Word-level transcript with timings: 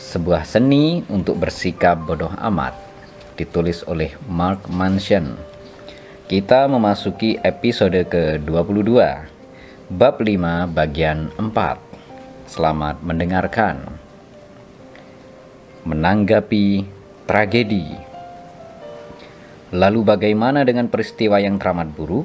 Sebuah 0.00 0.48
seni 0.48 1.04
untuk 1.12 1.36
bersikap 1.36 2.08
bodoh 2.08 2.32
amat 2.32 2.72
ditulis 3.36 3.84
oleh 3.84 4.16
Mark 4.32 4.64
Manson. 4.72 5.36
Kita 6.24 6.64
memasuki 6.72 7.36
episode 7.36 8.08
ke-22 8.08 8.96
bab 9.92 10.16
5 10.16 10.72
bagian 10.72 11.28
4. 11.36 11.52
Selamat 12.48 12.96
mendengarkan. 13.04 13.92
Menanggapi 15.84 16.88
tragedi. 17.28 17.92
Lalu 19.68 20.00
bagaimana 20.00 20.64
dengan 20.64 20.88
peristiwa 20.88 21.36
yang 21.44 21.60
teramat 21.60 21.92
buruk? 21.92 22.24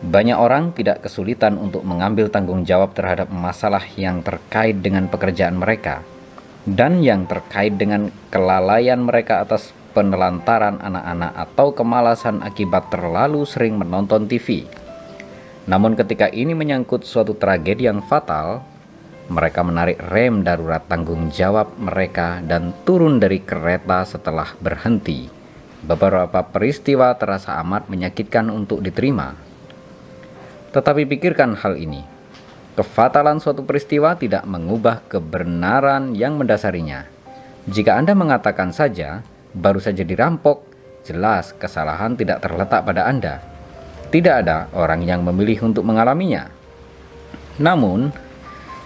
Banyak 0.00 0.38
orang 0.40 0.72
tidak 0.72 1.04
kesulitan 1.04 1.60
untuk 1.60 1.84
mengambil 1.84 2.32
tanggung 2.32 2.64
jawab 2.64 2.96
terhadap 2.96 3.28
masalah 3.28 3.84
yang 4.00 4.24
terkait 4.24 4.80
dengan 4.80 5.12
pekerjaan 5.12 5.60
mereka 5.60 6.19
dan 6.70 7.02
yang 7.02 7.26
terkait 7.26 7.74
dengan 7.74 8.14
kelalaian 8.30 9.02
mereka 9.02 9.42
atas 9.42 9.74
penelantaran 9.90 10.78
anak-anak 10.78 11.32
atau 11.34 11.74
kemalasan 11.74 12.46
akibat 12.46 12.94
terlalu 12.94 13.42
sering 13.42 13.74
menonton 13.74 14.30
TV. 14.30 14.70
Namun 15.66 15.98
ketika 15.98 16.30
ini 16.30 16.54
menyangkut 16.54 17.02
suatu 17.02 17.34
tragedi 17.34 17.90
yang 17.90 18.06
fatal, 18.06 18.62
mereka 19.30 19.66
menarik 19.66 19.98
rem 20.10 20.46
darurat 20.46 20.82
tanggung 20.86 21.30
jawab 21.34 21.74
mereka 21.78 22.38
dan 22.42 22.74
turun 22.86 23.18
dari 23.18 23.42
kereta 23.42 24.06
setelah 24.06 24.54
berhenti. 24.58 25.26
Beberapa 25.80 26.46
peristiwa 26.46 27.14
terasa 27.18 27.58
amat 27.62 27.90
menyakitkan 27.90 28.52
untuk 28.52 28.84
diterima 28.84 29.50
tetapi 30.70 31.06
pikirkan 31.06 31.58
hal 31.58 31.74
ini. 31.74 32.06
Kefatalan 32.80 33.36
suatu 33.44 33.60
peristiwa 33.60 34.16
tidak 34.16 34.40
mengubah 34.48 35.04
kebenaran 35.04 36.16
yang 36.16 36.40
mendasarinya. 36.40 37.04
Jika 37.68 38.00
Anda 38.00 38.16
mengatakan 38.16 38.72
saja, 38.72 39.20
baru 39.52 39.76
saja 39.84 40.00
dirampok, 40.00 40.64
jelas 41.04 41.52
kesalahan 41.60 42.16
tidak 42.16 42.40
terletak 42.40 42.80
pada 42.88 43.04
Anda. 43.04 43.44
Tidak 44.08 44.32
ada 44.32 44.72
orang 44.72 45.04
yang 45.04 45.20
memilih 45.20 45.68
untuk 45.68 45.84
mengalaminya. 45.84 46.48
Namun, 47.60 48.16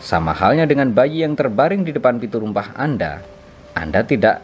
sama 0.03 0.35
halnya 0.35 0.67
dengan 0.67 0.91
bayi 0.91 1.23
yang 1.23 1.39
terbaring 1.39 1.87
di 1.87 1.95
depan 1.95 2.19
pintu 2.19 2.43
rumah 2.43 2.75
Anda, 2.75 3.23
Anda 3.79 4.03
tidak 4.03 4.43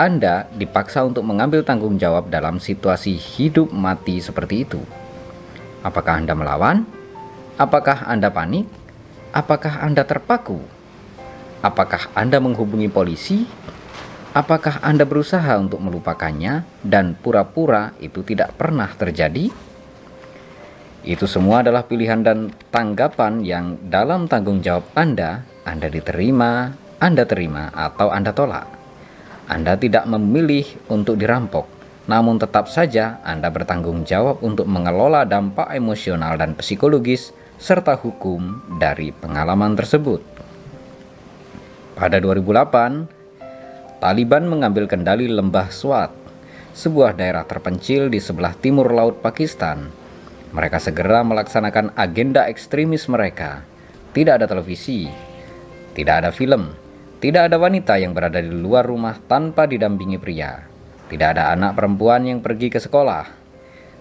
Anda 0.00 0.48
dipaksa 0.56 1.04
untuk 1.04 1.28
mengambil 1.28 1.60
tanggung 1.68 2.00
jawab 2.00 2.32
dalam 2.32 2.56
situasi 2.56 3.12
hidup 3.12 3.76
mati 3.76 4.24
seperti 4.24 4.64
itu. 4.64 4.80
Apakah 5.84 6.16
Anda 6.16 6.32
melawan? 6.32 6.88
Apakah 7.60 8.08
Anda 8.08 8.32
panik? 8.32 8.85
Apakah 9.36 9.84
Anda 9.84 10.00
terpaku? 10.08 10.64
Apakah 11.60 12.08
Anda 12.16 12.40
menghubungi 12.40 12.88
polisi? 12.88 13.44
Apakah 14.32 14.80
Anda 14.80 15.04
berusaha 15.04 15.60
untuk 15.60 15.76
melupakannya 15.84 16.64
dan 16.80 17.12
pura-pura 17.20 17.92
itu 18.00 18.24
tidak 18.24 18.56
pernah 18.56 18.88
terjadi? 18.96 19.52
Itu 21.04 21.28
semua 21.28 21.60
adalah 21.60 21.84
pilihan 21.84 22.24
dan 22.24 22.48
tanggapan 22.72 23.44
yang 23.44 23.76
dalam 23.92 24.24
tanggung 24.24 24.64
jawab 24.64 24.88
Anda, 24.96 25.44
Anda 25.68 25.92
diterima, 25.92 26.72
Anda 26.96 27.28
terima, 27.28 27.68
atau 27.76 28.08
Anda 28.08 28.32
tolak. 28.32 28.72
Anda 29.52 29.76
tidak 29.76 30.08
memilih 30.08 30.64
untuk 30.88 31.20
dirampok, 31.20 31.68
namun 32.08 32.40
tetap 32.40 32.72
saja 32.72 33.20
Anda 33.20 33.52
bertanggung 33.52 34.08
jawab 34.08 34.40
untuk 34.40 34.64
mengelola 34.64 35.28
dampak 35.28 35.76
emosional 35.76 36.40
dan 36.40 36.56
psikologis 36.56 37.36
serta 37.56 37.96
hukum 37.96 38.62
dari 38.76 39.12
pengalaman 39.12 39.76
tersebut. 39.76 40.22
Pada 41.96 42.20
2008, 42.20 44.00
Taliban 44.00 44.44
mengambil 44.44 44.84
kendali 44.84 45.26
lembah 45.26 45.72
Swat, 45.72 46.12
sebuah 46.76 47.16
daerah 47.16 47.48
terpencil 47.48 48.12
di 48.12 48.20
sebelah 48.20 48.52
timur 48.52 48.92
laut 48.92 49.24
Pakistan. 49.24 49.88
Mereka 50.52 50.78
segera 50.78 51.24
melaksanakan 51.24 51.96
agenda 51.96 52.44
ekstremis 52.46 53.08
mereka. 53.08 53.64
Tidak 54.12 54.40
ada 54.40 54.46
televisi, 54.48 55.08
tidak 55.96 56.24
ada 56.24 56.30
film, 56.32 56.72
tidak 57.20 57.48
ada 57.52 57.56
wanita 57.56 57.96
yang 57.96 58.12
berada 58.12 58.40
di 58.40 58.52
luar 58.52 58.84
rumah 58.84 59.16
tanpa 59.28 59.64
didampingi 59.64 60.20
pria 60.20 60.76
tidak 61.06 61.38
ada 61.38 61.54
anak 61.54 61.78
perempuan 61.78 62.26
yang 62.26 62.42
pergi 62.42 62.66
ke 62.66 62.82
sekolah. 62.82 63.45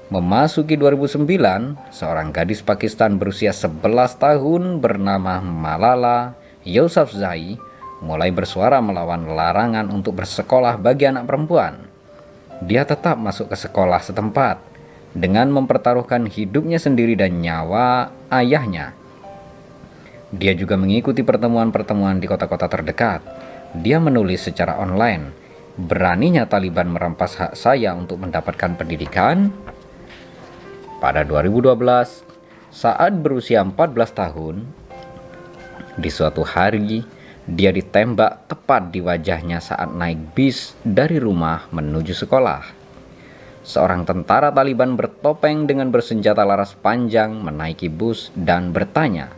Memasuki 0.06 0.78
2009, 0.78 1.26
seorang 1.90 2.30
gadis 2.30 2.62
Pakistan 2.62 3.18
berusia 3.18 3.50
11 3.50 3.82
tahun 4.22 4.78
bernama 4.78 5.42
Malala 5.42 6.38
Yousafzai 6.62 7.58
mulai 8.06 8.30
bersuara 8.30 8.78
melawan 8.86 9.26
larangan 9.26 9.90
untuk 9.90 10.22
bersekolah 10.22 10.78
bagi 10.78 11.10
anak 11.10 11.26
perempuan. 11.26 11.90
Dia 12.62 12.86
tetap 12.86 13.18
masuk 13.18 13.50
ke 13.50 13.58
sekolah 13.58 13.98
setempat 13.98 14.62
dengan 15.18 15.50
mempertaruhkan 15.50 16.30
hidupnya 16.30 16.78
sendiri 16.78 17.18
dan 17.18 17.42
nyawa 17.42 18.14
ayahnya. 18.30 18.94
Dia 20.30 20.54
juga 20.54 20.78
mengikuti 20.78 21.26
pertemuan-pertemuan 21.26 22.22
di 22.22 22.30
kota-kota 22.30 22.70
terdekat. 22.70 23.26
Dia 23.74 23.98
menulis 23.98 24.46
secara 24.46 24.78
online 24.78 25.34
beraninya 25.76 26.46
Taliban 26.46 26.94
merampas 26.94 27.42
hak 27.42 27.54
saya 27.58 27.98
untuk 27.98 28.22
mendapatkan 28.22 28.78
pendidikan? 28.78 29.52
Pada 31.06 31.22
2012, 31.22 32.26
saat 32.74 33.14
berusia 33.22 33.62
14 33.62 34.10
tahun, 34.10 34.66
di 36.02 36.10
suatu 36.10 36.42
hari 36.42 37.06
dia 37.46 37.70
ditembak 37.70 38.50
tepat 38.50 38.90
di 38.90 39.06
wajahnya 39.06 39.62
saat 39.62 39.94
naik 39.94 40.34
bis 40.34 40.74
dari 40.82 41.22
rumah 41.22 41.70
menuju 41.70 42.10
sekolah. 42.10 42.66
Seorang 43.62 44.02
tentara 44.02 44.50
Taliban 44.50 44.98
bertopeng 44.98 45.70
dengan 45.70 45.94
bersenjata 45.94 46.42
laras 46.42 46.74
panjang 46.74 47.38
menaiki 47.38 47.86
bus 47.86 48.34
dan 48.34 48.74
bertanya, 48.74 49.30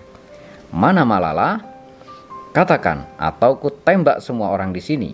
"Mana 0.72 1.03
Malala? 1.03 1.67
Katakan, 2.55 3.11
atau 3.19 3.59
ku 3.59 3.75
tembak 3.75 4.23
semua 4.23 4.55
orang 4.55 4.72
di 4.72 4.79
sini." 4.79 5.11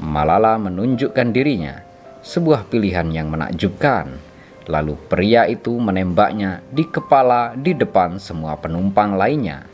Malala 0.00 0.56
menunjukkan 0.56 1.28
dirinya, 1.36 1.84
sebuah 2.24 2.64
pilihan 2.72 3.12
yang 3.12 3.28
menakjubkan. 3.28 4.29
Lalu 4.68 4.98
pria 5.08 5.48
itu 5.48 5.72
menembaknya 5.80 6.60
di 6.68 6.84
kepala 6.84 7.56
di 7.56 7.72
depan 7.72 8.20
semua 8.20 8.58
penumpang 8.60 9.16
lainnya. 9.16 9.64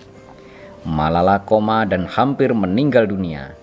Malala 0.87 1.43
koma 1.43 1.83
dan 1.83 2.07
hampir 2.07 2.55
meninggal 2.55 3.11
dunia. 3.11 3.59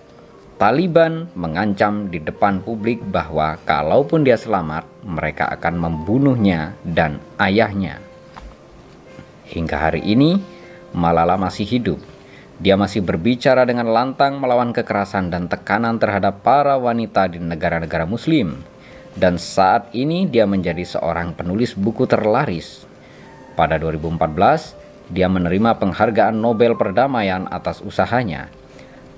Taliban 0.60 1.32
mengancam 1.32 2.12
di 2.12 2.20
depan 2.20 2.60
publik 2.60 3.00
bahwa 3.08 3.56
kalaupun 3.64 4.22
dia 4.22 4.36
selamat, 4.36 4.84
mereka 5.02 5.48
akan 5.50 5.74
membunuhnya 5.80 6.76
dan 6.84 7.18
ayahnya. 7.40 7.98
Hingga 9.48 9.76
hari 9.76 10.04
ini, 10.04 10.38
Malala 10.94 11.34
masih 11.34 11.66
hidup 11.66 11.98
dia 12.62 12.78
masih 12.78 13.02
berbicara 13.02 13.66
dengan 13.66 13.90
lantang 13.90 14.38
melawan 14.38 14.70
kekerasan 14.70 15.26
dan 15.26 15.50
tekanan 15.50 15.98
terhadap 15.98 16.46
para 16.46 16.78
wanita 16.78 17.26
di 17.26 17.42
negara-negara 17.42 18.06
Muslim, 18.06 18.62
dan 19.14 19.38
saat 19.38 19.94
ini 19.94 20.26
dia 20.26 20.42
menjadi 20.42 20.82
seorang 20.82 21.38
penulis 21.38 21.78
buku 21.78 22.06
terlaris. 22.10 22.82
Pada 23.54 23.78
2014, 23.78 24.74
dia 25.14 25.30
menerima 25.30 25.78
penghargaan 25.78 26.34
Nobel 26.34 26.74
Perdamaian 26.74 27.46
atas 27.46 27.78
usahanya. 27.78 28.50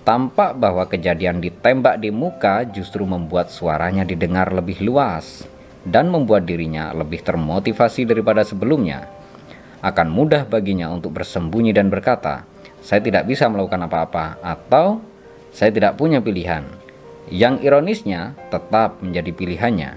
Tampak 0.06 0.54
bahwa 0.60 0.86
kejadian 0.86 1.42
ditembak 1.42 1.98
di 1.98 2.14
muka 2.14 2.62
justru 2.68 3.02
membuat 3.02 3.50
suaranya 3.50 4.06
didengar 4.06 4.54
lebih 4.54 4.78
luas 4.84 5.42
dan 5.82 6.12
membuat 6.12 6.46
dirinya 6.46 6.94
lebih 6.94 7.24
termotivasi 7.26 8.06
daripada 8.06 8.46
sebelumnya. 8.46 9.08
Akan 9.82 10.12
mudah 10.12 10.46
baginya 10.46 10.92
untuk 10.92 11.16
bersembunyi 11.16 11.74
dan 11.74 11.90
berkata, 11.90 12.46
saya 12.84 13.03
tidak 13.03 13.26
bisa 13.26 13.50
melakukan 13.50 13.82
apa-apa 13.82 14.38
atau 14.44 15.03
saya 15.50 15.74
tidak 15.74 15.98
punya 15.98 16.22
pilihan. 16.22 16.85
Yang 17.26 17.66
ironisnya 17.66 18.38
tetap 18.54 19.02
menjadi 19.02 19.34
pilihannya, 19.34 19.90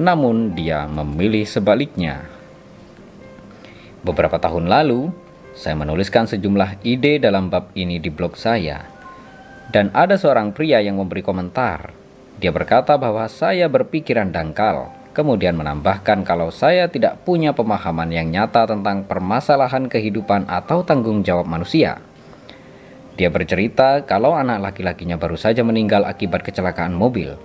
namun 0.00 0.56
dia 0.56 0.88
memilih 0.88 1.44
sebaliknya. 1.44 2.24
Beberapa 4.00 4.40
tahun 4.40 4.72
lalu, 4.72 5.12
saya 5.52 5.76
menuliskan 5.76 6.24
sejumlah 6.24 6.80
ide 6.80 7.20
dalam 7.20 7.52
bab 7.52 7.68
ini 7.76 8.00
di 8.00 8.08
blog 8.08 8.40
saya. 8.40 8.88
Dan 9.68 9.92
ada 9.92 10.16
seorang 10.16 10.56
pria 10.56 10.80
yang 10.80 10.96
memberi 10.96 11.20
komentar. 11.20 11.92
Dia 12.40 12.50
berkata 12.50 12.96
bahwa 12.96 13.28
saya 13.28 13.68
berpikiran 13.68 14.32
dangkal, 14.32 14.90
kemudian 15.12 15.54
menambahkan 15.54 16.24
kalau 16.24 16.48
saya 16.48 16.88
tidak 16.88 17.20
punya 17.22 17.52
pemahaman 17.52 18.08
yang 18.08 18.32
nyata 18.32 18.64
tentang 18.64 19.04
permasalahan 19.04 19.86
kehidupan 19.92 20.48
atau 20.48 20.80
tanggung 20.82 21.20
jawab 21.20 21.44
manusia. 21.44 22.00
Dia 23.22 23.30
bercerita 23.30 24.02
kalau 24.02 24.34
anak 24.34 24.58
laki-lakinya 24.58 25.14
baru 25.14 25.38
saja 25.38 25.62
meninggal 25.62 26.02
akibat 26.02 26.42
kecelakaan 26.42 26.90
mobil. 26.90 27.38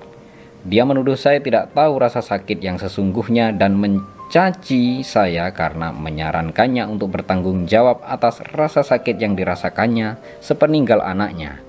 Dia 0.65 0.81
menuduh 0.89 1.13
saya 1.13 1.37
tidak 1.37 1.77
tahu 1.77 2.01
rasa 2.01 2.17
sakit 2.17 2.57
yang 2.65 2.81
sesungguhnya 2.81 3.53
dan 3.53 3.77
mencaci 3.77 5.05
saya 5.05 5.53
karena 5.53 5.93
menyarankannya 5.93 6.81
untuk 6.89 7.13
bertanggung 7.13 7.69
jawab 7.69 8.01
atas 8.09 8.41
rasa 8.57 8.81
sakit 8.81 9.21
yang 9.21 9.37
dirasakannya 9.37 10.17
sepeninggal 10.41 10.97
anaknya. 10.97 11.61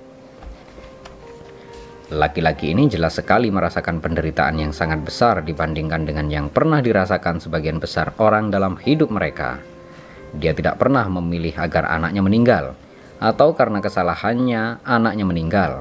Laki-laki 2.09 2.73
ini 2.73 2.89
jelas 2.89 3.21
sekali 3.21 3.53
merasakan 3.53 4.01
penderitaan 4.01 4.57
yang 4.57 4.73
sangat 4.73 5.05
besar 5.05 5.45
dibandingkan 5.45 6.09
dengan 6.09 6.33
yang 6.33 6.49
pernah 6.49 6.81
dirasakan 6.81 7.45
sebagian 7.45 7.77
besar 7.77 8.17
orang 8.17 8.49
dalam 8.49 8.81
hidup 8.81 9.13
mereka. 9.13 9.61
Dia 10.33 10.57
tidak 10.57 10.81
pernah 10.81 11.05
memilih 11.13 11.53
agar 11.61 11.85
anaknya 11.93 12.25
meninggal, 12.25 12.88
atau 13.19 13.55
karena 13.55 13.83
kesalahannya 13.83 14.83
anaknya 14.87 15.25
meninggal. 15.27 15.73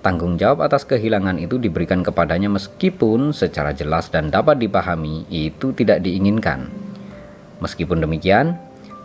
Tanggung 0.00 0.40
jawab 0.40 0.64
atas 0.64 0.88
kehilangan 0.88 1.36
itu 1.36 1.60
diberikan 1.60 2.00
kepadanya 2.00 2.48
meskipun 2.48 3.36
secara 3.36 3.76
jelas 3.76 4.08
dan 4.08 4.32
dapat 4.32 4.56
dipahami 4.56 5.28
itu 5.28 5.76
tidak 5.76 6.00
diinginkan. 6.00 6.72
Meskipun 7.60 8.00
demikian, 8.00 8.56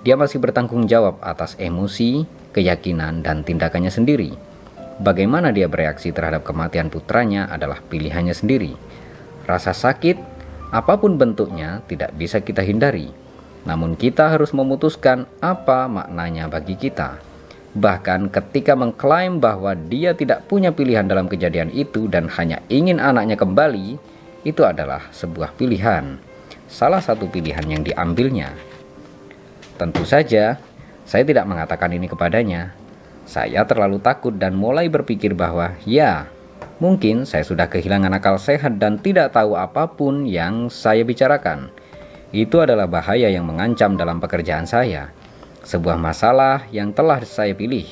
dia 0.08 0.16
masih 0.16 0.40
bertanggung 0.40 0.88
jawab 0.88 1.20
atas 1.20 1.60
emosi, 1.60 2.24
keyakinan, 2.56 3.20
dan 3.20 3.44
tindakannya 3.44 3.92
sendiri. 3.92 4.40
Bagaimana 5.04 5.52
dia 5.52 5.68
bereaksi 5.68 6.16
terhadap 6.16 6.48
kematian 6.48 6.88
putranya 6.88 7.52
adalah 7.52 7.84
pilihannya 7.84 8.32
sendiri. 8.32 8.80
Rasa 9.44 9.76
sakit, 9.76 10.16
apa 10.72 10.96
pun 10.96 11.20
bentuknya, 11.20 11.84
tidak 11.92 12.16
bisa 12.16 12.40
kita 12.40 12.64
hindari. 12.64 13.12
Namun 13.68 14.00
kita 14.00 14.32
harus 14.32 14.56
memutuskan 14.56 15.28
apa 15.44 15.92
maknanya 15.92 16.48
bagi 16.48 16.80
kita. 16.80 17.20
Bahkan 17.76 18.32
ketika 18.32 18.72
mengklaim 18.72 19.44
bahwa 19.44 19.76
dia 19.76 20.16
tidak 20.16 20.48
punya 20.48 20.72
pilihan 20.72 21.04
dalam 21.04 21.28
kejadian 21.28 21.68
itu 21.76 22.08
dan 22.08 22.32
hanya 22.40 22.64
ingin 22.72 23.04
anaknya 23.04 23.36
kembali, 23.36 24.00
itu 24.48 24.62
adalah 24.64 25.12
sebuah 25.12 25.52
pilihan. 25.60 26.16
Salah 26.72 27.04
satu 27.04 27.28
pilihan 27.28 27.68
yang 27.68 27.84
diambilnya. 27.84 28.56
Tentu 29.76 30.08
saja, 30.08 30.56
saya 31.04 31.24
tidak 31.28 31.44
mengatakan 31.52 31.92
ini 31.92 32.08
kepadanya, 32.08 32.72
saya 33.28 33.68
terlalu 33.68 34.00
takut 34.00 34.32
dan 34.32 34.56
mulai 34.56 34.88
berpikir 34.88 35.36
bahwa 35.36 35.76
ya, 35.84 36.32
mungkin 36.80 37.28
saya 37.28 37.44
sudah 37.44 37.68
kehilangan 37.68 38.16
akal 38.16 38.40
sehat 38.40 38.80
dan 38.80 39.04
tidak 39.04 39.36
tahu 39.36 39.60
apa 39.60 39.92
pun 39.92 40.24
yang 40.24 40.72
saya 40.72 41.04
bicarakan. 41.04 41.74
Itu 42.32 42.64
adalah 42.64 42.88
bahaya 42.88 43.28
yang 43.28 43.44
mengancam 43.44 44.00
dalam 44.00 44.24
pekerjaan 44.24 44.64
saya. 44.64 45.12
Sebuah 45.66 45.98
masalah 45.98 46.70
yang 46.70 46.94
telah 46.94 47.20
saya 47.26 47.58
pilih. 47.58 47.90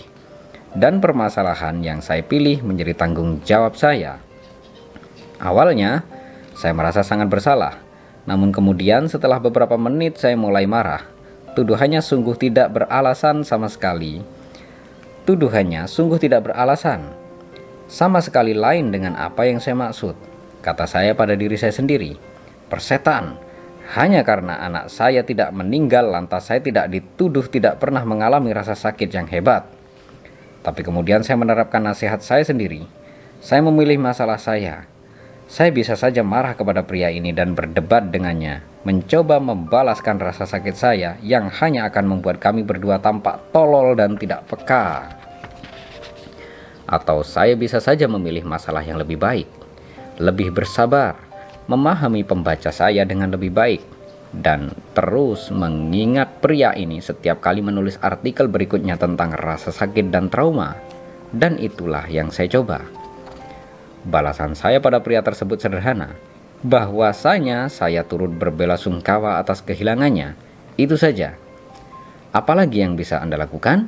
Dan 0.74 1.02
permasalahan 1.02 1.82
yang 1.82 2.00
saya 2.00 2.22
pilih 2.22 2.62
menjadi 2.62 2.94
tanggung 2.94 3.42
jawab 3.42 3.74
saya. 3.74 4.22
Awalnya, 5.42 6.06
saya 6.54 6.74
merasa 6.78 7.02
sangat 7.02 7.28
bersalah. 7.28 7.82
Namun 8.30 8.54
kemudian 8.54 9.10
setelah 9.10 9.42
beberapa 9.42 9.76
menit 9.76 10.22
saya 10.22 10.38
mulai 10.38 10.70
marah. 10.70 11.04
Tuduhannya 11.58 12.00
sungguh 12.00 12.38
tidak 12.38 12.74
beralasan 12.74 13.46
sama 13.46 13.70
sekali 13.70 14.24
Tuduhannya 15.24 15.88
sungguh 15.88 16.20
tidak 16.20 16.52
beralasan. 16.52 17.08
Sama 17.88 18.20
sekali 18.20 18.52
lain 18.52 18.92
dengan 18.92 19.16
apa 19.16 19.48
yang 19.48 19.64
saya 19.64 19.72
maksud. 19.72 20.20
Kata 20.60 20.84
saya 20.84 21.16
pada 21.16 21.32
diri 21.32 21.56
saya 21.56 21.72
sendiri. 21.72 22.20
Persetan. 22.68 23.40
Hanya 23.92 24.24
karena 24.24 24.64
anak 24.64 24.88
saya 24.88 25.28
tidak 25.28 25.52
meninggal 25.52 26.08
lantas 26.08 26.48
saya 26.48 26.64
tidak 26.64 26.88
dituduh 26.88 27.44
tidak 27.52 27.84
pernah 27.84 28.08
mengalami 28.08 28.56
rasa 28.56 28.80
sakit 28.80 29.12
yang 29.12 29.28
hebat. 29.28 29.68
Tapi 30.64 30.80
kemudian 30.80 31.20
saya 31.28 31.36
menerapkan 31.36 31.84
nasihat 31.84 32.24
saya 32.24 32.48
sendiri. 32.48 32.88
Saya 33.44 33.60
memilih 33.60 34.00
masalah 34.00 34.40
saya. 34.40 34.88
Saya 35.52 35.76
bisa 35.76 36.00
saja 36.00 36.24
marah 36.24 36.56
kepada 36.56 36.88
pria 36.88 37.12
ini 37.12 37.36
dan 37.36 37.52
berdebat 37.52 38.08
dengannya, 38.08 38.64
mencoba 38.88 39.44
membalaskan 39.44 40.16
rasa 40.16 40.48
sakit 40.48 40.72
saya 40.72 41.20
yang 41.20 41.52
hanya 41.52 41.84
akan 41.92 42.16
membuat 42.16 42.40
kami 42.40 42.64
berdua 42.64 43.04
tampak 43.04 43.52
tolol 43.52 43.92
dan 44.00 44.16
tidak 44.16 44.48
peka. 44.48 45.12
Atau 46.88 47.28
saya 47.28 47.60
bisa 47.60 47.84
saja 47.84 48.08
memilih 48.08 48.48
masalah 48.48 48.82
yang 48.88 48.96
lebih 48.96 49.20
baik, 49.20 49.52
lebih 50.24 50.56
bersabar, 50.56 51.20
memahami 51.68 52.28
pembaca 52.28 52.72
saya 52.74 53.08
dengan 53.08 53.32
lebih 53.32 53.54
baik, 53.54 53.82
dan 54.34 54.74
terus 54.98 55.54
mengingat 55.54 56.42
pria 56.42 56.74
ini 56.74 56.98
setiap 56.98 57.38
kali 57.38 57.62
menulis 57.62 58.02
artikel 58.02 58.50
berikutnya 58.50 58.98
tentang 58.98 59.38
rasa 59.38 59.70
sakit 59.70 60.10
dan 60.10 60.34
trauma. 60.34 60.74
Dan 61.34 61.58
itulah 61.58 62.06
yang 62.10 62.30
saya 62.30 62.50
coba. 62.50 62.86
Balasan 64.06 64.54
saya 64.54 64.82
pada 64.82 65.02
pria 65.02 65.22
tersebut 65.22 65.62
sederhana 65.62 66.14
bahwasanya 66.64 67.68
saya 67.68 68.08
turut 68.08 68.32
berbela 68.32 68.80
sungkawa 68.80 69.38
atas 69.38 69.62
kehilangannya. 69.62 70.34
Itu 70.80 70.98
saja. 70.98 71.38
Apalagi 72.34 72.82
yang 72.82 72.98
bisa 72.98 73.22
Anda 73.22 73.38
lakukan? 73.38 73.86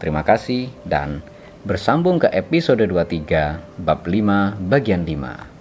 Terima 0.00 0.24
kasih 0.24 0.72
dan 0.88 1.20
bersambung 1.62 2.18
ke 2.18 2.26
episode 2.32 2.82
23 2.82 3.84
bab 3.84 4.00
5 4.08 4.56
bagian 4.66 5.04
5. 5.04 5.51